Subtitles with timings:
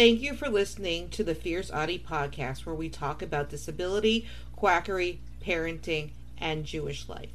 [0.00, 4.26] Thank you for listening to the Fierce Autie podcast, where we talk about disability,
[4.56, 7.28] quackery, parenting, and Jewish life.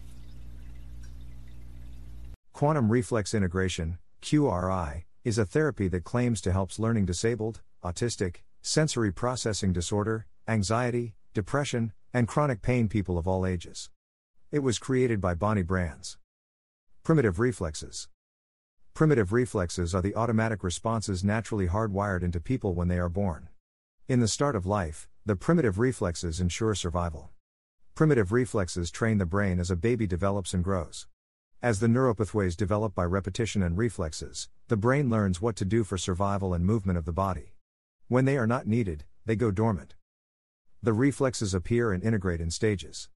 [2.53, 9.11] Quantum reflex integration, QRI, is a therapy that claims to help learning disabled, autistic, sensory
[9.11, 13.91] processing disorder, anxiety, depression, and chronic pain people of all ages.
[14.51, 16.17] It was created by Bonnie Brandes.
[17.03, 18.07] Primitive reflexes.
[18.95, 23.49] Primitive reflexes are the automatic responses naturally hardwired into people when they are born.
[24.07, 27.31] In the start of life, the primitive reflexes ensure survival.
[27.93, 31.07] Primitive reflexes train the brain as a baby develops and grows.
[31.61, 35.97] As the neuropathways develop by repetition and reflexes, the brain learns what to do for
[35.97, 37.53] survival and movement of the body.
[38.07, 39.95] When they are not needed, they go dormant.
[40.81, 43.09] The reflexes appear and integrate in stages.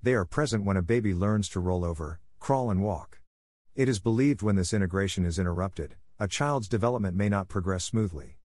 [0.00, 3.18] They are present when a baby learns to roll over, crawl, and walk.
[3.76, 8.38] It is believed when this integration is interrupted, a child's development may not progress smoothly.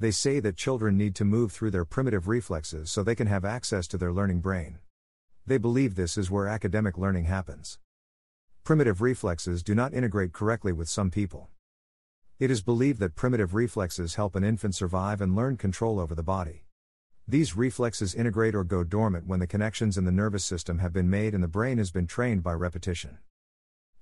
[0.00, 3.44] They say that children need to move through their primitive reflexes so they can have
[3.44, 4.80] access to their learning brain.
[5.46, 7.78] They believe this is where academic learning happens.
[8.64, 11.50] Primitive reflexes do not integrate correctly with some people.
[12.40, 16.24] It is believed that primitive reflexes help an infant survive and learn control over the
[16.24, 16.64] body.
[17.28, 21.08] These reflexes integrate or go dormant when the connections in the nervous system have been
[21.08, 23.18] made and the brain has been trained by repetition.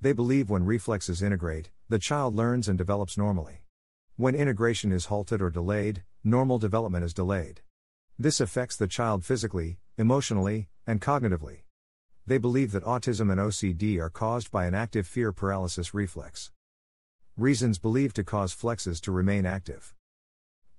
[0.03, 3.62] They believe when reflexes integrate, the child learns and develops normally.
[4.17, 7.61] When integration is halted or delayed, normal development is delayed.
[8.18, 11.61] This affects the child physically, emotionally, and cognitively.
[12.27, 16.51] They believe that autism and OCD are caused by an active fear paralysis reflex.
[17.36, 19.95] Reasons believed to cause flexes to remain active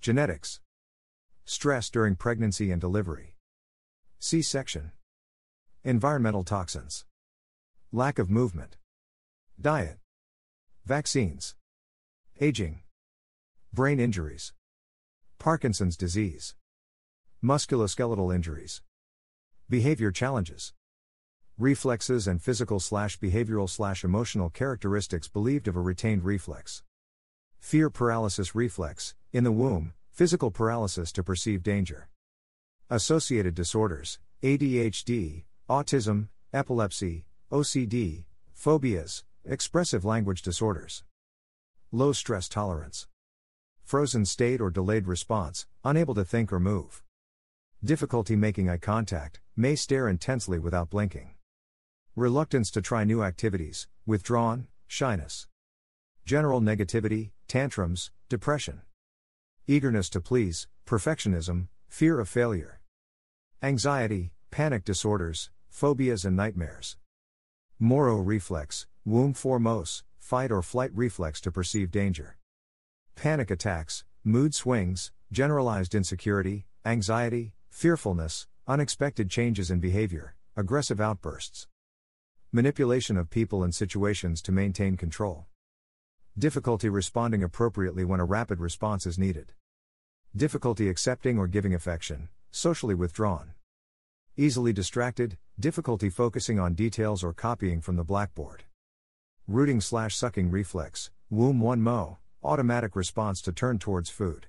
[0.01, 0.59] Genetics,
[1.45, 3.37] stress during pregnancy and delivery,
[4.19, 4.91] C section,
[5.85, 7.05] environmental toxins,
[7.93, 8.75] lack of movement.
[9.61, 9.97] Diet.
[10.85, 11.55] Vaccines.
[12.41, 12.81] Aging.
[13.71, 14.53] Brain injuries.
[15.39, 16.55] Parkinson's disease.
[17.43, 18.81] Musculoskeletal injuries.
[19.69, 20.73] Behavior challenges.
[21.57, 26.83] Reflexes and physical slash behavioral slash emotional characteristics believed of a retained reflex.
[27.59, 32.09] Fear paralysis reflex, in the womb, physical paralysis to perceive danger.
[32.89, 41.03] Associated disorders, ADHD, autism, epilepsy, OCD, phobias, Expressive language disorders.
[41.91, 43.07] Low stress tolerance.
[43.83, 47.03] Frozen state or delayed response, unable to think or move.
[47.83, 51.31] Difficulty making eye contact, may stare intensely without blinking.
[52.15, 55.49] Reluctance to try new activities, withdrawn, shyness.
[56.23, 58.81] General negativity, tantrums, depression.
[59.67, 62.79] Eagerness to please, perfectionism, fear of failure.
[63.61, 66.95] Anxiety, panic disorders, phobias and nightmares.
[67.77, 72.37] Moro reflex, womb foremost, fight or flight reflex to perceive danger.
[73.15, 81.67] Panic attacks, mood swings, generalized insecurity, anxiety, fearfulness, unexpected changes in behavior, aggressive outbursts.
[82.53, 85.47] Manipulation of people and situations to maintain control.
[86.39, 89.51] Difficulty responding appropriately when a rapid response is needed.
[90.33, 93.53] Difficulty accepting or giving affection, socially withdrawn.
[94.37, 98.63] Easily distracted, difficulty focusing on details or copying from the blackboard.
[99.49, 104.47] Rooting slash sucking reflex, womb 1 mo, automatic response to turn towards food.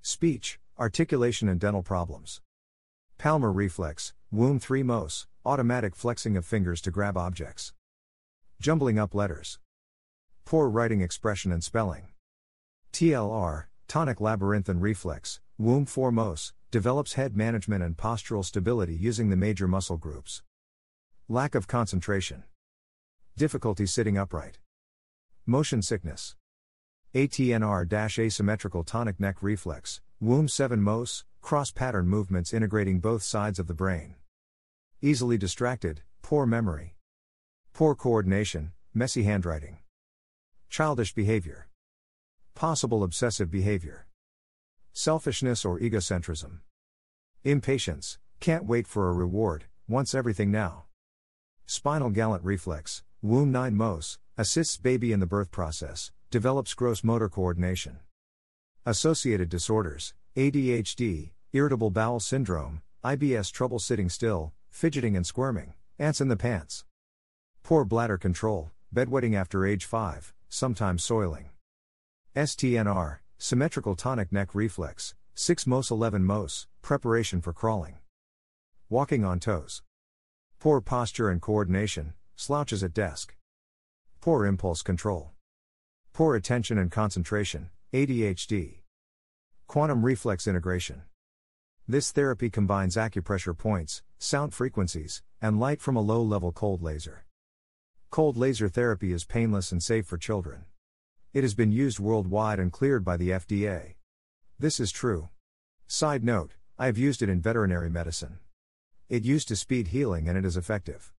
[0.00, 2.40] Speech, articulation and dental problems.
[3.18, 7.74] Palmar reflex, womb 3 mos, automatic flexing of fingers to grab objects.
[8.58, 9.58] Jumbling up letters.
[10.46, 12.08] Poor writing expression and spelling.
[12.94, 19.36] TLR, tonic labyrinthine reflex, womb 4 mos, develops head management and postural stability using the
[19.36, 20.42] major muscle groups.
[21.28, 22.44] Lack of concentration.
[23.38, 24.60] Difficulty sitting upright.
[25.44, 26.36] Motion sickness.
[27.14, 33.66] ATNR asymmetrical tonic neck reflex, womb 7 MOS, cross pattern movements integrating both sides of
[33.66, 34.14] the brain.
[35.02, 36.96] Easily distracted, poor memory.
[37.74, 39.80] Poor coordination, messy handwriting.
[40.70, 41.68] Childish behavior.
[42.54, 44.06] Possible obsessive behavior.
[44.94, 46.60] Selfishness or egocentrism.
[47.44, 50.84] Impatience, can't wait for a reward, wants everything now.
[51.66, 57.28] Spinal galant reflex, Womb 9 MOS, assists baby in the birth process, develops gross motor
[57.28, 57.98] coordination.
[58.84, 66.28] Associated disorders, ADHD, irritable bowel syndrome, IBS trouble sitting still, fidgeting and squirming, ants in
[66.28, 66.84] the pants.
[67.64, 71.50] Poor bladder control, bedwetting after age 5, sometimes soiling.
[72.36, 77.96] STNR, symmetrical tonic neck reflex, 6 MOS 11 MOS, preparation for crawling.
[78.88, 79.82] Walking on toes.
[80.60, 83.34] Poor posture and coordination, slouches at desk.
[84.20, 85.32] Poor impulse control.
[86.12, 88.82] Poor attention and concentration, ADHD.
[89.66, 91.02] Quantum reflex integration.
[91.88, 97.24] This therapy combines acupressure points, sound frequencies, and light from a low level cold laser.
[98.10, 100.66] Cold laser therapy is painless and safe for children.
[101.32, 103.94] It has been used worldwide and cleared by the FDA.
[104.58, 105.30] This is true.
[105.86, 108.38] Side note I have used it in veterinary medicine.
[109.08, 111.12] It used to speed healing and it is effective.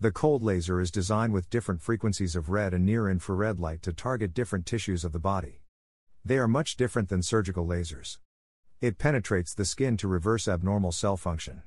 [0.00, 3.92] The cold laser is designed with different frequencies of red and near infrared light to
[3.92, 5.62] target different tissues of the body.
[6.24, 8.18] They are much different than surgical lasers.
[8.80, 11.64] It penetrates the skin to reverse abnormal cell function.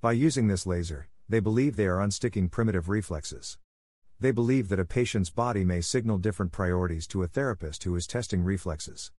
[0.00, 3.58] By using this laser, they believe they are unsticking primitive reflexes.
[4.18, 8.06] They believe that a patient's body may signal different priorities to a therapist who is
[8.06, 9.12] testing reflexes.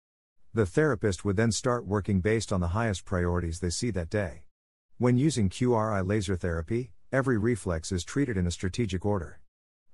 [0.55, 4.45] The therapist would then start working based on the highest priorities they see that day.
[4.97, 9.39] When using QRI laser therapy, every reflex is treated in a strategic order.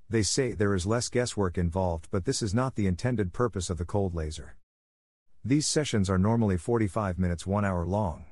[0.09, 3.77] They say there is less guesswork involved, but this is not the intended purpose of
[3.77, 4.55] the cold laser.
[5.43, 8.23] These sessions are normally 45 minutes 1 hour long.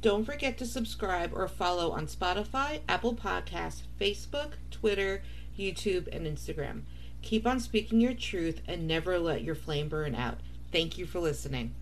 [0.02, 5.24] Don't forget to subscribe or follow on Spotify, Apple Podcasts, Facebook, Twitter,
[5.58, 6.84] YouTube, and Instagram.
[7.22, 10.38] Keep on speaking your truth and never let your flame burn out.
[10.72, 11.76] Thank you for listening.